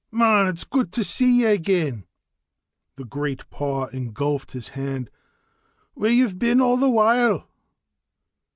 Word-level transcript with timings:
"Mon, 0.09 0.47
it's 0.47 0.63
guid 0.63 0.91
to 0.93 1.03
see 1.03 1.31
ye 1.41 1.45
again!" 1.45 2.05
The 2.95 3.05
great 3.05 3.47
paw 3.51 3.85
engulfed 3.89 4.53
his 4.53 4.69
hand. 4.69 5.11
"Where've 5.93 6.11
ye 6.11 6.33
been 6.33 6.59
a' 6.59 6.75
the 6.75 6.89
while?" 6.89 7.47